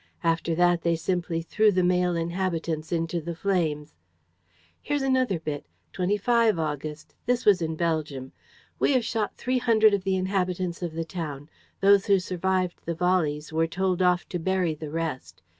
[0.23, 3.93] After that, they simply threw the male inhabitants into the flames.'
[4.81, 8.31] Here's another bit: '25 August.' This was in Belgium.
[8.79, 11.49] 'We have shot three hundred of the inhabitants of the town.
[11.81, 15.43] Those who survived the volleys were told off to bury the rest.